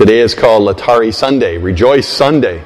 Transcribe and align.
Today 0.00 0.20
is 0.20 0.34
called 0.34 0.66
Laetare 0.66 1.12
Sunday, 1.12 1.58
Rejoice 1.58 2.08
Sunday. 2.08 2.64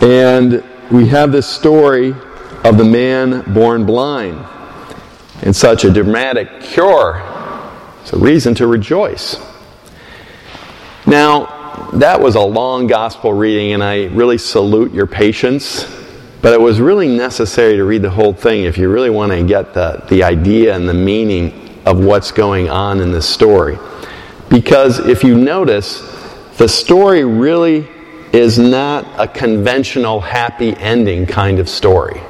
And 0.00 0.64
we 0.90 1.06
have 1.08 1.32
this 1.32 1.46
story 1.46 2.14
of 2.64 2.78
the 2.78 2.84
man 2.84 3.42
born 3.52 3.84
blind 3.84 4.42
and 5.42 5.54
such 5.54 5.84
a 5.84 5.90
dramatic 5.90 6.62
cure. 6.62 7.22
It's 8.00 8.14
a 8.14 8.16
reason 8.16 8.54
to 8.54 8.66
rejoice. 8.66 9.36
Now, 11.06 11.90
that 11.92 12.22
was 12.22 12.36
a 12.36 12.40
long 12.40 12.86
gospel 12.86 13.34
reading, 13.34 13.74
and 13.74 13.84
I 13.84 14.06
really 14.06 14.38
salute 14.38 14.94
your 14.94 15.06
patience. 15.06 15.84
But 16.40 16.54
it 16.54 16.60
was 16.62 16.80
really 16.80 17.14
necessary 17.14 17.76
to 17.76 17.84
read 17.84 18.00
the 18.00 18.08
whole 18.08 18.32
thing 18.32 18.64
if 18.64 18.78
you 18.78 18.88
really 18.88 19.10
want 19.10 19.30
to 19.30 19.44
get 19.44 19.74
the, 19.74 20.02
the 20.08 20.22
idea 20.22 20.74
and 20.74 20.88
the 20.88 20.94
meaning 20.94 21.82
of 21.84 22.02
what's 22.02 22.32
going 22.32 22.70
on 22.70 23.00
in 23.00 23.12
this 23.12 23.28
story. 23.28 23.76
Because 24.48 24.98
if 25.00 25.24
you 25.24 25.36
notice, 25.36 26.00
the 26.56 26.68
story 26.68 27.24
really 27.24 27.88
is 28.32 28.58
not 28.58 29.06
a 29.18 29.26
conventional 29.26 30.20
happy 30.20 30.74
ending 30.76 31.26
kind 31.26 31.58
of 31.58 31.68
story. 31.68 32.20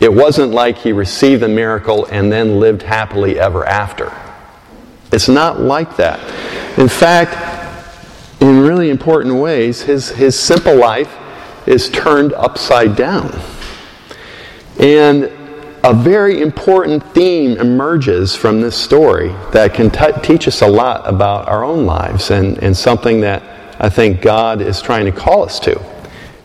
It 0.00 0.12
wasn't 0.12 0.52
like 0.52 0.78
he 0.78 0.92
received 0.92 1.42
the 1.42 1.48
miracle 1.48 2.06
and 2.06 2.32
then 2.32 2.58
lived 2.58 2.82
happily 2.82 3.38
ever 3.38 3.66
after. 3.66 4.12
It's 5.12 5.28
not 5.28 5.60
like 5.60 5.96
that. 5.96 6.20
In 6.78 6.88
fact, 6.88 7.36
in 8.40 8.60
really 8.60 8.88
important 8.88 9.34
ways, 9.34 9.82
his, 9.82 10.08
his 10.08 10.38
simple 10.38 10.74
life 10.74 11.14
is 11.66 11.90
turned 11.90 12.32
upside 12.32 12.96
down. 12.96 13.38
And 14.78 15.30
a 15.82 15.94
very 15.94 16.42
important 16.42 17.02
theme 17.14 17.56
emerges 17.58 18.36
from 18.36 18.60
this 18.60 18.76
story 18.76 19.28
that 19.52 19.72
can 19.72 19.90
t- 19.90 20.20
teach 20.22 20.46
us 20.46 20.60
a 20.60 20.66
lot 20.66 21.08
about 21.08 21.48
our 21.48 21.64
own 21.64 21.86
lives 21.86 22.30
and, 22.30 22.58
and 22.62 22.76
something 22.76 23.20
that 23.22 23.42
I 23.80 23.88
think 23.88 24.20
God 24.20 24.60
is 24.60 24.82
trying 24.82 25.06
to 25.06 25.12
call 25.12 25.44
us 25.44 25.58
to. 25.60 25.80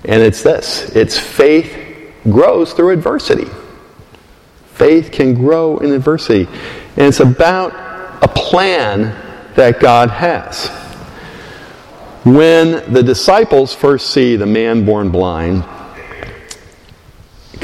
And 0.05 0.21
it's 0.21 0.41
this 0.41 0.95
it's 0.95 1.17
faith 1.17 1.75
grows 2.23 2.73
through 2.73 2.91
adversity. 2.91 3.49
Faith 4.73 5.11
can 5.11 5.33
grow 5.33 5.79
in 5.79 5.91
adversity. 5.91 6.47
And 6.97 7.07
it's 7.07 7.19
about 7.19 7.73
a 8.23 8.27
plan 8.27 9.01
that 9.55 9.79
God 9.79 10.09
has. 10.09 10.67
When 12.23 12.91
the 12.91 13.03
disciples 13.03 13.73
first 13.73 14.11
see 14.11 14.35
the 14.35 14.45
man 14.45 14.85
born 14.85 15.11
blind, 15.11 15.63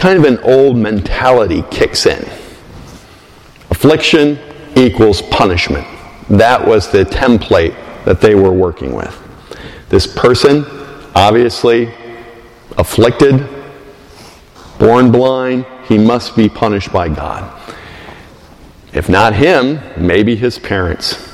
kind 0.02 0.18
of 0.18 0.26
an 0.26 0.40
old 0.40 0.76
mentality 0.76 1.64
kicks 1.70 2.08
in. 2.08 2.26
Affliction 3.70 4.40
equals 4.76 5.22
punishment. 5.22 5.86
That 6.28 6.66
was 6.66 6.92
the 6.92 7.06
template 7.06 7.76
that 8.06 8.20
they 8.20 8.34
were 8.34 8.52
working 8.52 8.94
with. 8.94 9.16
This 9.90 10.08
person, 10.08 10.66
obviously 11.14 11.94
afflicted, 12.80 13.48
born 14.80 15.12
blind, 15.12 15.68
he 15.88 16.00
must 16.00 16.36
be 16.36 16.50
punished 16.50 16.92
by 16.92 17.08
God. 17.08 17.52
If 18.94 19.08
not 19.08 19.36
him, 19.36 19.80
maybe 19.98 20.36
his 20.36 20.58
parents. 20.58 21.32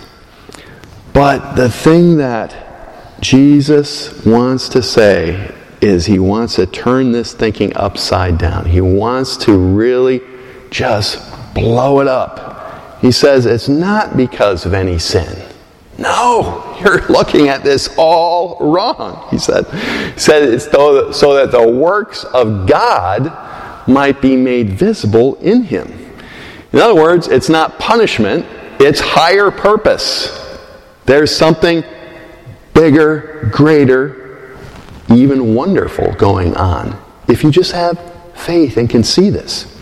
But 1.13 1.55
the 1.55 1.69
thing 1.69 2.17
that 2.17 2.53
Jesus 3.21 4.25
wants 4.25 4.67
to 4.69 4.83
say 4.83 5.55
is 5.81 6.05
he 6.05 6.19
wants 6.19 6.55
to 6.55 6.65
turn 6.65 7.11
this 7.11 7.33
thinking 7.33 7.75
upside 7.75 8.37
down. 8.37 8.65
He 8.65 8.81
wants 8.81 9.37
to 9.37 9.57
really 9.57 10.21
just 10.69 11.19
blow 11.53 11.99
it 12.01 12.07
up. 12.07 12.99
He 13.01 13.11
says 13.11 13.45
it's 13.45 13.69
not 13.69 14.17
because 14.17 14.65
of 14.65 14.73
any 14.73 14.97
sin. 14.97 15.43
No, 15.97 16.77
you're 16.81 17.05
looking 17.09 17.47
at 17.47 17.63
this 17.63 17.93
all 17.97 18.57
wrong. 18.59 19.27
He 19.29 19.37
said, 19.37 19.65
he 20.13 20.19
said 20.19 20.43
it's 20.43 20.65
so 20.65 21.33
that 21.35 21.51
the 21.51 21.67
works 21.67 22.23
of 22.23 22.67
God 22.67 23.87
might 23.87 24.21
be 24.21 24.35
made 24.35 24.69
visible 24.69 25.35
in 25.35 25.63
him. 25.63 25.87
In 26.73 26.79
other 26.79 26.95
words, 26.95 27.27
it's 27.27 27.49
not 27.49 27.79
punishment, 27.79 28.45
it's 28.79 28.99
higher 28.99 29.49
purpose. 29.49 30.43
There's 31.05 31.35
something 31.35 31.83
bigger, 32.73 33.49
greater, 33.53 34.26
even 35.09 35.55
wonderful 35.55 36.13
going 36.13 36.55
on 36.55 36.99
if 37.27 37.43
you 37.43 37.51
just 37.51 37.71
have 37.71 37.99
faith 38.35 38.77
and 38.77 38.89
can 38.89 39.03
see 39.03 39.29
this. 39.29 39.73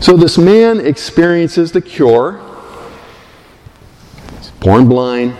So 0.00 0.16
this 0.16 0.38
man 0.38 0.80
experiences 0.80 1.72
the 1.72 1.80
cure. 1.80 2.40
He's 4.36 4.50
born 4.60 4.88
blind. 4.88 5.36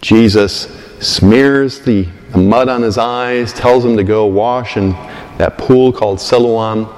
Jesus 0.00 0.68
smears 1.00 1.80
the, 1.80 2.02
the 2.30 2.38
mud 2.38 2.68
on 2.68 2.82
his 2.82 2.98
eyes, 2.98 3.52
tells 3.52 3.84
him 3.84 3.96
to 3.96 4.04
go 4.04 4.26
wash 4.26 4.76
in 4.76 4.90
that 5.38 5.58
pool 5.58 5.92
called 5.92 6.20
Siloam, 6.20 6.88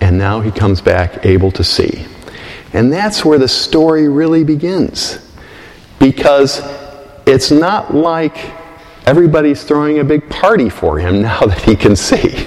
and 0.00 0.18
now 0.18 0.40
he 0.40 0.50
comes 0.50 0.80
back 0.80 1.24
able 1.24 1.52
to 1.52 1.62
see. 1.62 2.04
And 2.72 2.92
that's 2.92 3.24
where 3.24 3.38
the 3.38 3.48
story 3.48 4.08
really 4.08 4.44
begins. 4.44 5.18
Because 5.98 6.62
it's 7.26 7.50
not 7.50 7.94
like 7.94 8.36
everybody's 9.06 9.62
throwing 9.64 9.98
a 9.98 10.04
big 10.04 10.28
party 10.28 10.68
for 10.68 10.98
him 10.98 11.22
now 11.22 11.40
that 11.40 11.62
he 11.62 11.76
can 11.76 11.96
see. 11.96 12.46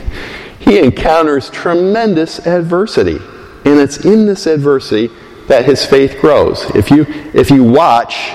He 0.59 0.79
encounters 0.79 1.49
tremendous 1.49 2.45
adversity. 2.45 3.19
And 3.65 3.79
it's 3.79 4.05
in 4.05 4.25
this 4.25 4.45
adversity 4.45 5.09
that 5.47 5.65
his 5.65 5.85
faith 5.85 6.19
grows. 6.19 6.63
If 6.75 6.89
you, 6.89 7.05
if 7.33 7.49
you 7.49 7.63
watch, 7.63 8.33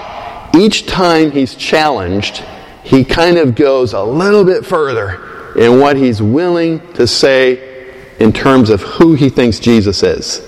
each 0.56 0.86
time 0.86 1.30
he's 1.30 1.54
challenged, 1.54 2.44
he 2.84 3.04
kind 3.04 3.38
of 3.38 3.54
goes 3.54 3.92
a 3.92 4.02
little 4.02 4.44
bit 4.44 4.64
further 4.64 5.54
in 5.56 5.80
what 5.80 5.96
he's 5.96 6.22
willing 6.22 6.80
to 6.94 7.06
say 7.06 7.94
in 8.18 8.32
terms 8.32 8.70
of 8.70 8.80
who 8.82 9.14
he 9.14 9.28
thinks 9.28 9.58
Jesus 9.58 10.02
is. 10.02 10.46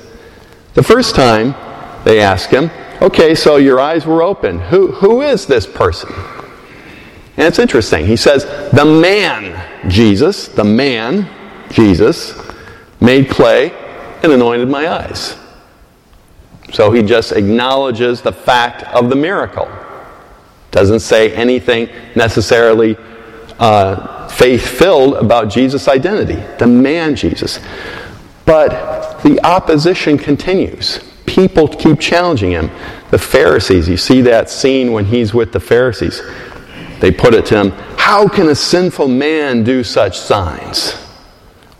The 0.75 0.83
first 0.83 1.15
time 1.15 1.55
they 2.05 2.21
ask 2.21 2.51
him, 2.51 2.71
okay, 3.03 3.35
so 3.35 3.57
your 3.57 3.81
eyes 3.81 4.07
were 4.07 4.23
open. 4.23 4.59
Who, 4.59 4.93
who 4.93 5.23
is 5.23 5.47
this 5.47 5.67
person? 5.67 6.11
And 7.37 7.47
it's 7.47 7.59
interesting. 7.59 8.07
He 8.07 8.17
says, 8.17 8.45
the 8.73 8.85
man, 8.85 9.91
Jesus, 9.91 10.49
the 10.49 10.65
man, 10.65 11.29
Jesus, 11.71 12.35
made 13.01 13.31
clay 13.31 13.73
and 14.23 14.33
anointed 14.33 14.69
my 14.69 14.89
eyes. 14.89 15.37
So 16.73 16.91
he 16.91 17.03
just 17.03 17.33
acknowledges 17.33 18.23
the 18.23 18.33
fact 18.33 18.83
of 18.95 19.11
the 19.11 19.17
miracle. 19.17 19.69
Doesn't 20.71 21.01
say 21.01 21.33
anything 21.33 21.89
necessarily 22.15 22.97
uh, 23.59 24.29
faith 24.29 24.67
filled 24.67 25.15
about 25.15 25.51
Jesus' 25.51 25.89
identity, 25.89 26.41
the 26.59 26.67
man 26.67 27.17
Jesus. 27.17 27.61
But 28.47 29.21
the 29.23 29.45
opposition 29.45 30.17
continues. 30.17 31.01
People 31.27 31.69
keep 31.69 32.01
challenging 32.01 32.53
him. 32.53 32.71
The 33.11 33.19
Pharisees, 33.19 33.89
you 33.89 33.97
see 33.97 34.21
that 34.23 34.49
scene 34.49 34.93
when 34.93 35.05
he's 35.05 35.35
with 35.35 35.53
the 35.53 35.61
Pharisees. 35.61 36.23
They 37.01 37.11
put 37.11 37.35
it 37.35 37.47
to 37.47 37.61
him 37.61 37.71
How 37.97 38.29
can 38.29 38.49
a 38.49 38.55
sinful 38.55 39.09
man 39.09 39.65
do 39.65 39.83
such 39.83 40.19
signs? 40.19 40.93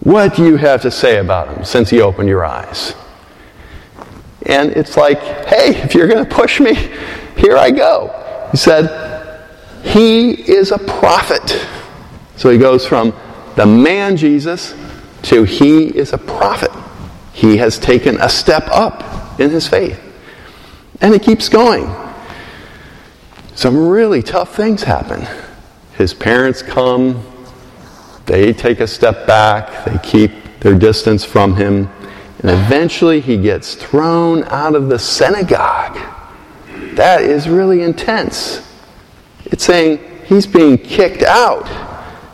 What 0.01 0.35
do 0.35 0.47
you 0.47 0.57
have 0.57 0.83
to 0.83 0.91
say 0.91 1.19
about 1.19 1.55
him 1.55 1.65
since 1.65 1.91
he 1.91 2.01
opened 2.01 2.29
your 2.29 2.45
eyes? 2.45 2.95
And 4.47 4.71
it's 4.71 4.97
like, 4.97 5.21
hey, 5.47 5.77
if 5.83 5.95
you're 5.95 6.09
going 6.09 6.25
to 6.25 6.35
push 6.35 6.59
me, 6.59 6.75
here 7.37 7.57
I 7.59 7.71
go. 7.71 8.49
He 8.51 8.57
said, 8.57 9.45
He 9.85 10.31
is 10.31 10.73
a 10.73 10.79
prophet. 10.79 11.67
So 12.37 12.49
he 12.49 12.57
goes 12.57 12.87
from 12.87 13.13
the 13.57 13.67
man 13.67 14.17
Jesus 14.17 14.75
to 15.25 15.45
he 15.45 15.87
is 15.87 16.15
a 16.15 16.19
prophet. 16.19 16.71
He 17.35 17.59
has 17.59 17.79
taken 17.79 18.17
a 18.21 18.29
step 18.29 18.67
up 18.69 19.39
in 19.39 19.51
his 19.51 19.69
faith. 19.69 20.01
And 21.03 21.15
it 21.15 21.23
keeps 21.23 21.49
going. 21.51 21.87
Some 23.61 23.77
really 23.77 24.23
tough 24.23 24.57
things 24.57 24.83
happen. 24.83 25.27
His 25.99 26.15
parents 26.15 26.63
come, 26.63 27.23
they 28.25 28.55
take 28.55 28.81
a 28.81 28.87
step 28.87 29.27
back, 29.27 29.85
they 29.85 29.99
keep 29.99 30.31
their 30.61 30.75
distance 30.75 31.27
from 31.27 31.55
him, 31.55 31.91
and 32.39 32.51
eventually 32.51 33.21
he 33.21 33.37
gets 33.37 33.75
thrown 33.75 34.45
out 34.45 34.75
of 34.75 34.89
the 34.89 34.99
synagogue. 34.99 35.99
That 36.95 37.21
is 37.21 37.51
really 37.51 37.83
intense. 37.83 38.67
It's 39.45 39.63
saying 39.63 40.01
he's 40.25 40.47
being 40.47 40.79
kicked 40.79 41.23
out. 41.23 41.69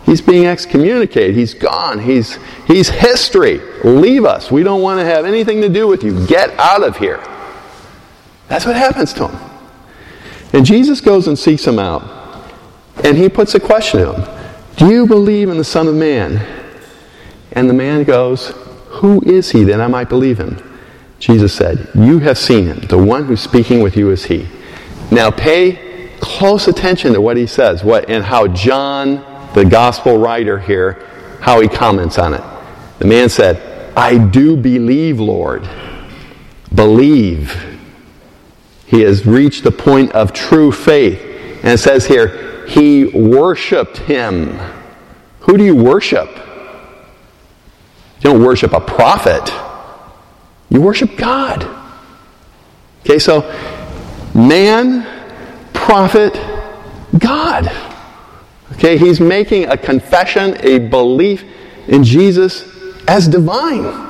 He's 0.04 0.20
being 0.20 0.46
excommunicated. 0.46 1.34
He's 1.34 1.54
gone. 1.54 1.98
He's, 1.98 2.38
he's 2.68 2.88
history. 2.88 3.58
Leave 3.82 4.24
us. 4.24 4.52
We 4.52 4.62
don't 4.62 4.80
want 4.80 5.00
to 5.00 5.04
have 5.04 5.24
anything 5.24 5.60
to 5.62 5.68
do 5.68 5.88
with 5.88 6.04
you. 6.04 6.24
Get 6.28 6.50
out 6.56 6.84
of 6.84 6.98
here. 6.98 7.20
That's 8.46 8.64
what 8.64 8.76
happens 8.76 9.12
to 9.14 9.26
him. 9.26 9.45
And 10.52 10.64
Jesus 10.64 11.00
goes 11.00 11.28
and 11.28 11.38
seeks 11.38 11.66
him 11.66 11.78
out. 11.78 12.02
And 13.04 13.16
he 13.16 13.28
puts 13.28 13.54
a 13.54 13.60
question 13.60 14.00
to 14.00 14.14
him 14.14 14.46
Do 14.76 14.90
you 14.90 15.06
believe 15.06 15.48
in 15.48 15.58
the 15.58 15.64
Son 15.64 15.88
of 15.88 15.94
Man? 15.94 16.44
And 17.52 17.68
the 17.68 17.74
man 17.74 18.04
goes, 18.04 18.48
Who 18.88 19.22
is 19.22 19.50
he 19.50 19.64
that 19.64 19.80
I 19.80 19.86
might 19.86 20.08
believe 20.08 20.38
him? 20.38 20.62
Jesus 21.18 21.54
said, 21.54 21.88
You 21.94 22.18
have 22.20 22.38
seen 22.38 22.66
him. 22.66 22.80
The 22.80 22.98
one 22.98 23.24
who's 23.24 23.40
speaking 23.40 23.82
with 23.82 23.96
you 23.96 24.10
is 24.10 24.24
he. 24.24 24.46
Now 25.10 25.30
pay 25.30 26.10
close 26.20 26.68
attention 26.68 27.12
to 27.12 27.20
what 27.20 27.36
he 27.36 27.46
says, 27.46 27.84
what 27.84 28.08
and 28.10 28.24
how 28.24 28.46
John, 28.48 29.16
the 29.54 29.64
gospel 29.64 30.18
writer 30.18 30.58
here, 30.58 31.04
how 31.40 31.60
he 31.60 31.68
comments 31.68 32.18
on 32.18 32.34
it. 32.34 32.42
The 32.98 33.06
man 33.06 33.28
said, 33.28 33.94
I 33.96 34.18
do 34.18 34.56
believe, 34.56 35.20
Lord. 35.20 35.68
Believe. 36.74 37.75
He 38.86 39.02
has 39.02 39.26
reached 39.26 39.64
the 39.64 39.72
point 39.72 40.12
of 40.12 40.32
true 40.32 40.70
faith. 40.70 41.20
And 41.62 41.72
it 41.72 41.78
says 41.78 42.06
here, 42.06 42.66
he 42.66 43.06
worshiped 43.06 43.98
him. 43.98 44.58
Who 45.40 45.56
do 45.56 45.64
you 45.64 45.76
worship? 45.76 46.28
You 48.20 48.32
don't 48.32 48.42
worship 48.44 48.72
a 48.72 48.80
prophet. 48.80 49.52
You 50.70 50.80
worship 50.80 51.16
God. 51.16 51.64
Okay, 53.00 53.18
so 53.18 53.42
man, 54.34 55.06
prophet, 55.72 56.34
God. 57.18 57.70
Okay, 58.72 58.98
he's 58.98 59.20
making 59.20 59.66
a 59.66 59.76
confession, 59.76 60.56
a 60.60 60.78
belief 60.78 61.44
in 61.86 62.02
Jesus 62.02 62.72
as 63.06 63.28
divine, 63.28 64.08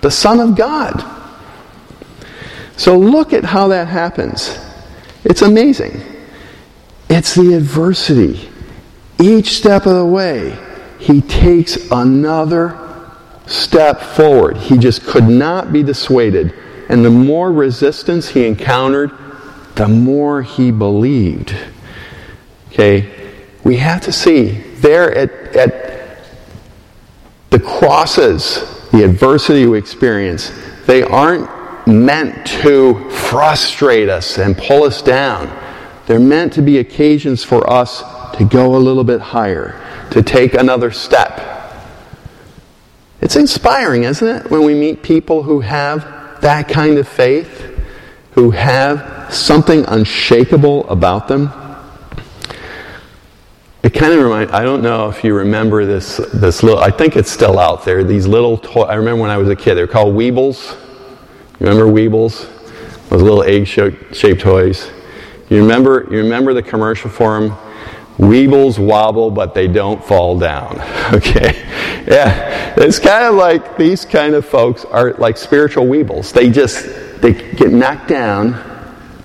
the 0.00 0.10
Son 0.10 0.40
of 0.40 0.56
God. 0.56 1.21
So 2.76 2.98
look 2.98 3.32
at 3.32 3.44
how 3.44 3.68
that 3.68 3.88
happens. 3.88 4.58
It's 5.24 5.42
amazing. 5.42 6.02
It's 7.08 7.34
the 7.34 7.54
adversity. 7.54 8.48
Each 9.20 9.52
step 9.52 9.86
of 9.86 9.94
the 9.94 10.06
way, 10.06 10.58
he 10.98 11.20
takes 11.20 11.90
another 11.90 12.78
step 13.46 14.00
forward. 14.00 14.56
He 14.56 14.78
just 14.78 15.04
could 15.04 15.28
not 15.28 15.72
be 15.72 15.82
dissuaded. 15.82 16.54
And 16.88 17.04
the 17.04 17.10
more 17.10 17.52
resistance 17.52 18.28
he 18.28 18.46
encountered, 18.46 19.12
the 19.74 19.88
more 19.88 20.42
he 20.42 20.70
believed. 20.70 21.54
Okay? 22.70 23.10
We 23.64 23.76
have 23.76 24.00
to 24.02 24.12
see 24.12 24.52
there 24.76 25.14
at, 25.14 25.30
at 25.54 26.18
the 27.50 27.60
crosses, 27.60 28.88
the 28.90 29.04
adversity 29.04 29.66
we 29.66 29.78
experience, 29.78 30.50
they 30.86 31.02
aren't 31.02 31.48
meant 31.86 32.46
to 32.46 33.10
frustrate 33.10 34.08
us 34.08 34.38
and 34.38 34.56
pull 34.56 34.84
us 34.84 35.02
down. 35.02 35.50
They're 36.06 36.20
meant 36.20 36.52
to 36.54 36.62
be 36.62 36.78
occasions 36.78 37.44
for 37.44 37.68
us 37.68 38.02
to 38.36 38.44
go 38.44 38.76
a 38.76 38.78
little 38.78 39.04
bit 39.04 39.20
higher, 39.20 39.80
to 40.10 40.22
take 40.22 40.54
another 40.54 40.90
step. 40.90 41.40
It's 43.20 43.36
inspiring, 43.36 44.04
isn't 44.04 44.26
it, 44.26 44.50
when 44.50 44.64
we 44.64 44.74
meet 44.74 45.02
people 45.02 45.42
who 45.42 45.60
have 45.60 46.40
that 46.40 46.68
kind 46.68 46.98
of 46.98 47.06
faith, 47.06 47.70
who 48.32 48.50
have 48.50 49.32
something 49.32 49.84
unshakable 49.86 50.88
about 50.88 51.28
them? 51.28 51.50
It 53.82 53.94
kind 53.94 54.12
of 54.12 54.22
reminds, 54.22 54.52
I 54.52 54.62
don't 54.62 54.82
know 54.82 55.08
if 55.08 55.24
you 55.24 55.34
remember 55.34 55.84
this, 55.84 56.18
this 56.34 56.62
little, 56.62 56.78
I 56.78 56.90
think 56.90 57.16
it's 57.16 57.30
still 57.30 57.58
out 57.58 57.84
there, 57.84 58.04
these 58.04 58.26
little 58.26 58.56
toys. 58.56 58.86
I 58.88 58.94
remember 58.94 59.22
when 59.22 59.30
I 59.30 59.38
was 59.38 59.48
a 59.48 59.56
kid, 59.56 59.74
they 59.74 59.80
were 59.80 59.88
called 59.88 60.14
Weebles. 60.14 60.78
Remember 61.62 61.84
Weebles? 61.84 62.48
Those 63.08 63.22
little 63.22 63.44
egg-shaped 63.44 64.40
toys. 64.40 64.90
You 65.48 65.58
remember, 65.58 66.08
you 66.10 66.18
remember 66.18 66.54
the 66.54 66.62
commercial 66.62 67.08
for 67.08 67.38
them? 67.38 67.56
Weebles 68.18 68.84
wobble, 68.84 69.30
but 69.30 69.54
they 69.54 69.68
don't 69.68 70.02
fall 70.04 70.38
down. 70.38 70.80
Okay? 71.12 71.62
Yeah. 72.06 72.74
It's 72.78 72.98
kind 72.98 73.26
of 73.26 73.34
like 73.34 73.76
these 73.76 74.04
kind 74.04 74.34
of 74.34 74.46
folks 74.46 74.86
are 74.86 75.12
like 75.14 75.36
spiritual 75.36 75.84
weebles. 75.84 76.32
They 76.32 76.50
just, 76.50 76.86
they 77.20 77.34
get 77.34 77.70
knocked 77.70 78.08
down, 78.08 78.58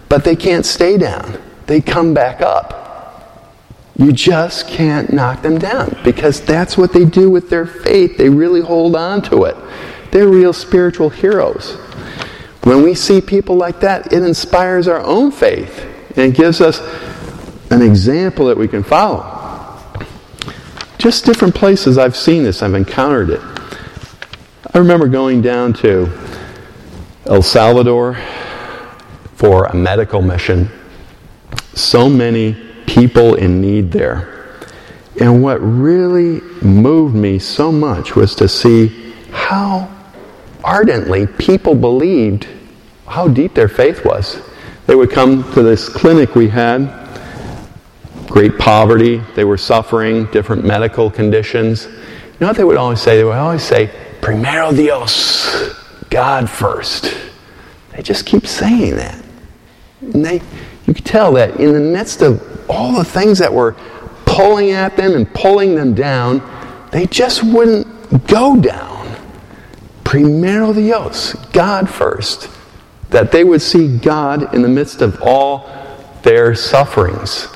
but 0.10 0.26
they 0.26 0.36
can't 0.36 0.66
stay 0.66 0.98
down. 0.98 1.42
They 1.66 1.80
come 1.80 2.14
back 2.14 2.42
up. 2.42 3.54
You 3.98 4.12
just 4.12 4.68
can't 4.68 5.14
knock 5.14 5.42
them 5.42 5.58
down 5.58 5.98
because 6.04 6.42
that's 6.42 6.78
what 6.78 6.92
they 6.92 7.06
do 7.06 7.30
with 7.30 7.50
their 7.50 7.66
faith. 7.66 8.18
They 8.18 8.30
really 8.30 8.62
hold 8.62 8.96
on 8.96 9.22
to 9.24 9.46
it. 9.46 9.56
They're 10.12 10.28
real 10.28 10.52
spiritual 10.52 11.10
heroes. 11.10 11.78
When 12.68 12.84
we 12.84 12.96
see 12.96 13.22
people 13.22 13.56
like 13.56 13.80
that, 13.80 14.12
it 14.12 14.24
inspires 14.24 14.90
our 14.90 15.00
own 15.00 15.32
faith 15.32 15.88
and 16.18 16.36
gives 16.36 16.60
us 16.60 16.82
an 17.72 17.82
example 17.82 18.48
that 18.48 18.58
we 18.58 18.68
can 18.68 18.84
follow. 18.84 19.80
Just 20.98 21.24
different 21.24 21.56
places 21.56 21.98
I've 21.98 22.18
seen 22.18 22.44
this, 22.44 22.62
I've 22.62 22.74
encountered 22.74 23.30
it. 23.30 23.40
I 24.74 24.80
remember 24.80 25.08
going 25.08 25.42
down 25.42 25.72
to 25.76 26.12
El 27.26 27.42
Salvador 27.42 28.16
for 29.36 29.68
a 29.68 29.74
medical 29.74 30.22
mission. 30.22 30.70
So 31.74 32.10
many 32.10 32.54
people 32.86 33.36
in 33.36 33.62
need 33.62 33.94
there. 33.94 34.60
And 35.22 35.42
what 35.42 35.62
really 35.62 36.42
moved 36.62 37.16
me 37.16 37.40
so 37.40 37.72
much 37.72 38.18
was 38.18 38.36
to 38.36 38.50
see 38.50 39.14
how 39.32 39.90
ardently 40.66 41.28
people 41.28 41.74
believed 41.74 42.46
how 43.08 43.28
deep 43.28 43.54
their 43.54 43.70
faith 43.70 44.06
was. 44.06 44.42
They 44.86 44.96
would 44.96 45.12
come 45.12 45.44
to 45.54 45.64
this 45.64 45.90
clinic 45.90 46.36
we 46.36 46.48
had, 46.48 46.88
great 48.28 48.58
poverty, 48.58 49.22
they 49.36 49.44
were 49.44 49.58
suffering 49.58 50.26
different 50.32 50.64
medical 50.64 51.10
conditions. 51.10 51.86
You 51.86 51.92
know 52.42 52.48
what 52.48 52.58
they 52.58 52.64
would 52.64 52.78
always 52.78 53.02
say? 53.02 53.18
They 53.18 53.24
would 53.24 53.38
always 53.38 53.64
say, 53.64 53.92
Primero 54.22 54.72
Dios, 54.72 55.74
God 56.10 56.50
first. 56.50 57.16
They 57.92 58.04
just 58.04 58.26
keep 58.26 58.46
saying 58.46 58.96
that. 58.98 59.24
And 60.02 60.24
they, 60.24 60.42
you 60.86 60.94
could 60.94 61.06
tell 61.06 61.34
that 61.34 61.60
in 61.60 61.74
the 61.74 61.80
midst 61.80 62.22
of 62.22 62.42
all 62.70 62.98
the 62.98 63.06
things 63.06 63.40
that 63.40 63.52
were 63.52 63.76
pulling 64.26 64.72
at 64.72 64.96
them 64.98 65.14
and 65.16 65.32
pulling 65.34 65.76
them 65.76 65.94
down, 65.94 66.42
they 66.92 67.08
just 67.08 67.44
wouldn't 67.44 68.28
go 68.28 68.60
down. 68.60 69.16
Primero 70.04 70.74
Dios, 70.74 71.34
God 71.52 71.90
first 71.90 72.50
that 73.10 73.32
they 73.32 73.44
would 73.44 73.62
see 73.62 73.98
God 73.98 74.54
in 74.54 74.62
the 74.62 74.68
midst 74.68 75.02
of 75.02 75.22
all 75.22 75.70
their 76.24 76.56
sufferings. 76.56 77.48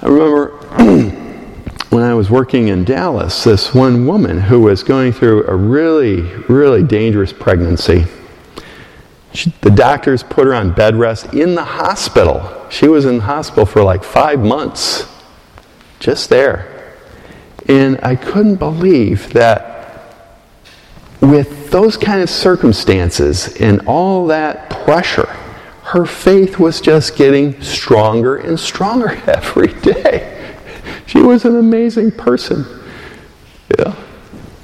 I 0.00 0.08
remember 0.08 0.48
when 1.90 2.02
I 2.02 2.14
was 2.14 2.28
working 2.28 2.68
in 2.68 2.84
Dallas, 2.84 3.44
this 3.44 3.72
one 3.74 4.06
woman 4.06 4.40
who 4.40 4.62
was 4.62 4.82
going 4.82 5.12
through 5.12 5.46
a 5.46 5.54
really, 5.54 6.22
really 6.48 6.82
dangerous 6.82 7.32
pregnancy. 7.32 8.06
She, 9.32 9.50
the 9.60 9.70
doctors 9.70 10.22
put 10.22 10.46
her 10.46 10.54
on 10.54 10.74
bed 10.74 10.96
rest 10.96 11.32
in 11.32 11.54
the 11.54 11.64
hospital. 11.64 12.66
She 12.68 12.88
was 12.88 13.04
in 13.04 13.18
the 13.18 13.22
hospital 13.22 13.64
for 13.64 13.82
like 13.82 14.02
five 14.02 14.40
months, 14.40 15.06
just 16.00 16.28
there. 16.28 16.96
And 17.68 18.00
I 18.02 18.16
couldn't 18.16 18.56
believe 18.56 19.32
that 19.34 19.71
with 21.22 21.70
those 21.70 21.96
kind 21.96 22.20
of 22.20 22.28
circumstances 22.28 23.56
and 23.60 23.80
all 23.86 24.26
that 24.26 24.68
pressure, 24.84 25.28
her 25.84 26.04
faith 26.04 26.58
was 26.58 26.80
just 26.80 27.16
getting 27.16 27.60
stronger 27.62 28.36
and 28.36 28.58
stronger 28.58 29.10
every 29.26 29.72
day. 29.80 30.28
She 31.06 31.20
was 31.20 31.44
an 31.44 31.56
amazing 31.56 32.10
person. 32.10 32.64
Yeah. 33.78 33.94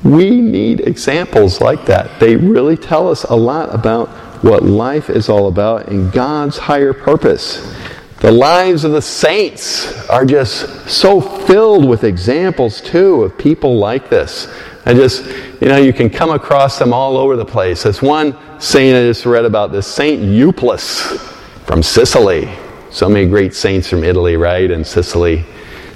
We 0.02 0.40
need 0.40 0.80
examples 0.80 1.60
like 1.60 1.86
that. 1.86 2.18
They 2.18 2.36
really 2.36 2.76
tell 2.76 3.08
us 3.08 3.24
a 3.24 3.34
lot 3.34 3.72
about 3.74 4.08
what 4.42 4.64
life 4.64 5.10
is 5.10 5.28
all 5.28 5.48
about 5.48 5.88
and 5.88 6.12
God's 6.12 6.58
higher 6.58 6.92
purpose. 6.92 7.74
The 8.20 8.32
lives 8.32 8.82
of 8.82 8.92
the 8.92 9.02
saints 9.02 10.08
are 10.08 10.24
just 10.24 10.88
so 10.88 11.20
filled 11.20 11.88
with 11.88 12.02
examples, 12.02 12.80
too, 12.80 13.22
of 13.22 13.38
people 13.38 13.78
like 13.78 14.10
this. 14.10 14.48
I 14.88 14.94
just, 14.94 15.26
you 15.60 15.68
know, 15.68 15.76
you 15.76 15.92
can 15.92 16.08
come 16.08 16.30
across 16.30 16.78
them 16.78 16.94
all 16.94 17.18
over 17.18 17.36
the 17.36 17.44
place. 17.44 17.82
There's 17.82 18.00
one 18.00 18.32
saint 18.58 18.96
I 18.96 19.02
just 19.02 19.26
read 19.26 19.44
about, 19.44 19.70
this 19.70 19.86
Saint 19.86 20.22
Euplus 20.22 21.18
from 21.66 21.82
Sicily. 21.82 22.48
So 22.90 23.06
many 23.06 23.28
great 23.28 23.54
saints 23.54 23.86
from 23.86 24.02
Italy, 24.02 24.38
right? 24.38 24.70
And 24.70 24.86
Sicily. 24.86 25.44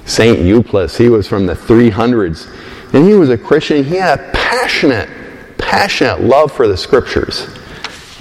Saint 0.05 0.37
Euplus, 0.41 0.95
he 0.95 1.09
was 1.09 1.27
from 1.27 1.47
the 1.47 1.55
300s. 1.55 2.53
And 2.93 3.03
he 3.03 3.15
was 3.15 3.31
a 3.31 3.37
Christian. 3.37 3.83
He 3.83 3.95
had 3.95 4.19
a 4.19 4.31
passionate, 4.31 5.09
passionate 5.57 6.21
love 6.21 6.51
for 6.51 6.67
the 6.67 6.77
scriptures. 6.77 7.47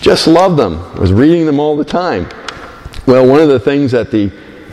Just 0.01 0.27
loved 0.27 0.59
them. 0.59 0.99
Was 0.99 1.13
reading 1.13 1.45
them 1.45 1.61
all 1.61 1.77
the 1.77 1.85
time. 1.85 2.27
Well, 3.05 3.27
one 3.27 3.41
of 3.41 3.49
the 3.49 3.61
things 3.61 3.93
that 3.93 4.11
the 4.11 4.33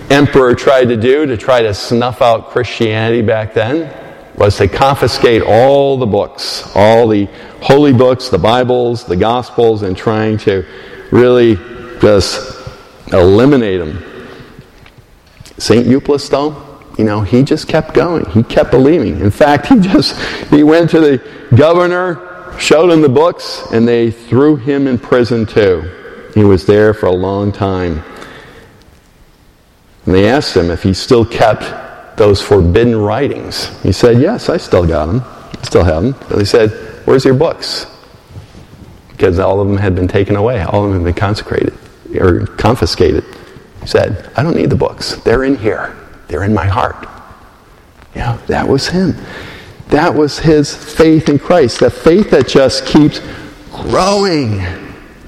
emperor 0.10 0.56
tried 0.56 0.86
to 0.86 0.96
do 0.96 1.26
to 1.26 1.36
try 1.36 1.62
to 1.62 1.74
snuff 1.74 2.22
out 2.22 2.52
Christianity 2.52 3.22
back 3.22 3.54
then 3.54 4.09
was 4.40 4.56
to 4.58 4.70
confiscate 4.70 5.42
all 5.42 5.98
the 5.98 6.06
books, 6.06 6.72
all 6.74 7.10
the 7.10 7.26
holy 7.62 7.92
books, 7.92 8.30
the 8.30 8.38
Bibles, 8.38 9.04
the 9.04 9.18
Gospels, 9.18 9.84
and 9.84 9.98
trying 9.98 10.38
to 10.40 10.66
really 11.12 11.58
just 12.00 12.58
eliminate 13.12 13.80
them. 13.80 14.02
St. 15.58 15.86
Euplus, 15.86 16.30
though, 16.30 16.82
you 16.98 17.04
know, 17.04 17.20
he 17.20 17.44
just 17.44 17.68
kept 17.68 17.94
going. 17.94 18.26
He 18.28 18.42
kept 18.44 18.72
believing. 18.72 19.20
In 19.20 19.30
fact, 19.30 19.68
he 19.68 19.80
just, 19.82 20.18
he 20.50 20.64
went 20.64 20.90
to 20.92 21.02
the 21.02 21.22
governor, 21.54 22.56
showed 22.58 22.92
him 22.92 23.02
the 23.02 23.10
books, 23.10 23.64
and 23.74 23.86
they 23.86 24.10
threw 24.10 24.56
him 24.56 24.88
in 24.88 24.98
prison 24.98 25.46
too. 25.46 26.30
He 26.34 26.46
was 26.46 26.66
there 26.66 26.94
for 26.94 27.08
a 27.08 27.12
long 27.12 27.52
time. 27.52 28.04
And 30.06 30.16
they 30.16 30.30
asked 30.30 30.56
him 30.56 30.72
if 30.72 30.82
he 30.82 30.94
still 30.94 31.26
kept 31.26 31.89
those 32.20 32.42
forbidden 32.42 32.96
writings. 32.96 33.70
He 33.82 33.92
said, 33.92 34.22
Yes, 34.22 34.50
I 34.50 34.58
still 34.58 34.86
got 34.86 35.08
them. 35.08 35.22
I 35.24 35.62
still 35.64 35.84
have 35.84 36.04
them. 36.04 36.14
And 36.30 36.40
they 36.40 36.46
said, 36.46 36.70
Where's 37.06 37.26
your 37.26 37.34
books? 37.34 37.88
Because 39.10 39.40
all 39.40 39.60
of 39.60 39.68
them 39.68 39.78
had 39.78 39.96
been 39.96 40.08
taken 40.08 40.36
away, 40.36 40.62
all 40.62 40.86
of 40.86 40.92
them 40.92 41.02
had 41.02 41.16
been 41.16 41.20
consecrated 41.20 41.74
or 42.20 42.46
confiscated. 42.46 43.24
He 43.82 43.88
said, 43.88 44.32
I 44.36 44.44
don't 44.44 44.56
need 44.56 44.70
the 44.70 44.76
books. 44.76 45.16
They're 45.16 45.46
in 45.46 45.58
here, 45.58 45.96
they're 46.28 46.44
in 46.44 46.54
my 46.54 46.68
heart. 46.68 47.08
Yeah, 48.16 48.38
that 48.48 48.68
was 48.68 48.88
him. 48.88 49.16
That 49.88 50.14
was 50.14 50.38
his 50.38 50.76
faith 50.76 51.30
in 51.30 51.40
Christ. 51.40 51.80
That 51.80 51.92
faith 51.92 52.30
that 52.32 52.48
just 52.48 52.86
keeps 52.86 53.22
growing 53.72 54.62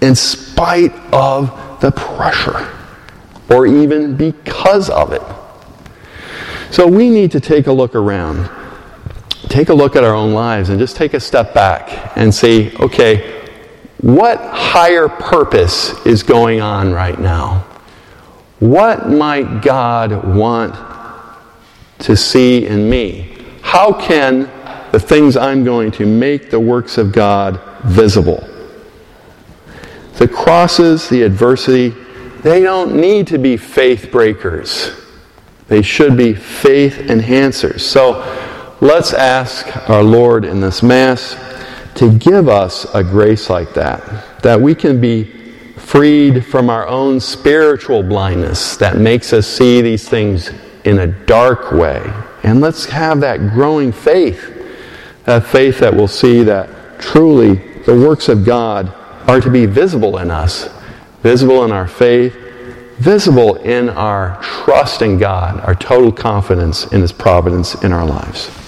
in 0.02 0.14
spite 0.14 0.94
of 1.14 1.80
the 1.80 1.92
pressure 1.92 2.70
or 3.50 3.66
even 3.66 4.16
because 4.18 4.90
of 4.90 5.14
it. 5.14 5.22
So 6.72 6.88
we 6.88 7.10
need 7.10 7.32
to 7.32 7.42
take 7.42 7.68
a 7.68 7.72
look 7.74 7.96
around, 7.96 8.50
take 9.50 9.68
a 9.68 9.74
look 9.74 9.98
at 9.98 10.06
our 10.06 10.16
own 10.16 10.32
lives, 10.32 10.70
and 10.70 10.80
just 10.80 10.96
take 10.96 11.14
a 11.14 11.20
step 11.20 11.54
back 11.54 12.16
and 12.18 12.34
say, 12.34 12.74
okay, 12.78 13.46
what 13.98 14.40
higher 14.40 15.10
purpose 15.10 15.94
is 16.06 16.24
going 16.24 16.62
on 16.62 16.94
right 16.94 17.20
now? 17.20 17.66
What 18.60 19.10
might 19.10 19.62
God 19.62 20.34
want 20.34 20.74
to 22.00 22.16
see 22.16 22.66
in 22.66 22.90
me? 22.90 23.38
How 23.62 23.92
can 23.92 24.50
the 24.94 25.00
things 25.00 25.36
I'm 25.36 25.66
going 25.66 25.92
to 25.92 26.06
make 26.06 26.50
the 26.50 26.60
works 26.60 26.98
of 26.98 27.12
God 27.12 27.60
visible? 27.84 28.48
The 30.14 30.28
crosses, 30.28 31.10
the 31.10 31.24
adversity, 31.24 31.90
they 32.44 32.62
don't 32.62 32.96
need 32.96 33.28
to 33.28 33.38
be 33.38 33.58
faith 33.58 34.10
breakers. 34.10 35.01
They 35.72 35.82
should 35.82 36.18
be 36.18 36.34
faith 36.34 36.96
enhancers. 36.96 37.80
So 37.80 38.20
let's 38.82 39.14
ask 39.14 39.90
our 39.90 40.04
Lord 40.04 40.44
in 40.44 40.60
this 40.60 40.84
Mass 40.84 41.38
to 41.96 42.12
give 42.12 42.50
us 42.50 42.86
a 42.94 43.02
grace 43.02 43.50
like 43.50 43.74
that, 43.76 44.42
that 44.44 44.60
we 44.60 44.76
can 44.76 45.00
be 45.00 45.24
freed 45.78 46.46
from 46.46 46.70
our 46.70 46.86
own 46.90 47.22
spiritual 47.22 48.04
blindness 48.04 48.76
that 48.76 48.98
makes 48.98 49.32
us 49.32 49.48
see 49.48 49.82
these 49.82 50.10
things 50.10 50.52
in 50.84 51.00
a 51.00 51.08
dark 51.08 51.72
way. 51.72 52.04
And 52.44 52.60
let's 52.60 52.84
have 52.88 53.22
that 53.22 53.52
growing 53.52 53.94
faith, 53.94 54.54
that 55.24 55.46
faith 55.46 55.80
that 55.80 55.96
will 55.96 56.10
see 56.10 56.44
that 56.44 57.00
truly 57.00 57.54
the 57.84 57.96
works 57.96 58.28
of 58.28 58.44
God 58.44 58.94
are 59.26 59.40
to 59.40 59.50
be 59.50 59.68
visible 59.68 60.18
in 60.18 60.32
us, 60.32 60.68
visible 61.24 61.64
in 61.64 61.72
our 61.72 61.88
faith, 61.88 62.36
visible 63.02 63.56
in 63.56 63.90
our 63.90 64.38
trust 64.42 65.02
in 65.02 65.18
God, 65.18 65.60
our 65.62 65.74
total 65.74 66.12
confidence 66.12 66.86
in 66.92 67.02
His 67.02 67.12
providence 67.12 67.76
in 67.84 67.92
our 67.92 68.06
lives. 68.06 68.61